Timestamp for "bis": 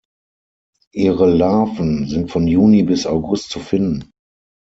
2.81-3.05